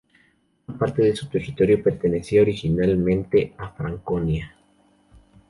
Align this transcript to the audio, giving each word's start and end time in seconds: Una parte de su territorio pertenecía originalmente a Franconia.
Una 0.67 0.79
parte 0.79 1.03
de 1.03 1.15
su 1.15 1.27
territorio 1.27 1.83
pertenecía 1.83 2.41
originalmente 2.41 3.53
a 3.59 3.69
Franconia. 3.69 4.55